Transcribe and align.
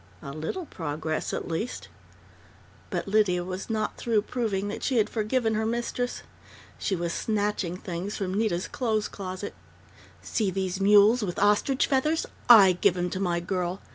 _A 0.27 0.35
little 0.35 0.65
progress, 0.65 1.31
at 1.31 1.47
least! 1.47 1.87
But 2.89 3.07
Lydia 3.07 3.43
was 3.43 3.69
not 3.69 3.97
through 3.97 4.23
proving 4.23 4.67
that 4.67 4.81
she 4.81 4.97
had 4.97 5.11
forgiven 5.11 5.53
her 5.53 5.63
mistress. 5.63 6.23
She 6.79 6.95
was 6.95 7.13
snatching 7.13 7.77
things 7.77 8.17
from 8.17 8.33
Nita's 8.33 8.67
clothes 8.67 9.07
closet 9.07 9.53
"See 10.19 10.49
these 10.49 10.81
mules 10.81 11.21
with 11.21 11.37
ostrich 11.37 11.85
feathers? 11.85 12.25
I 12.49 12.71
give 12.71 12.97
'em 12.97 13.11
to 13.11 13.19
my 13.19 13.39
girl!... 13.41 13.79